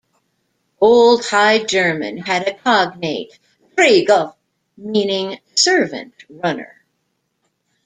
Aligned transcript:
Old 0.79 1.23
High 1.27 1.63
German 1.63 2.17
had 2.17 2.47
a 2.47 2.55
cognate, 2.57 3.37
"dregil", 3.77 4.35
meaning 4.75 5.37
"servant, 5.53 6.15
runner". 6.27 6.83